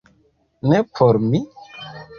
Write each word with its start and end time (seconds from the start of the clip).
Ne 0.71 0.79
por 0.95 1.15
mi? 1.29 1.41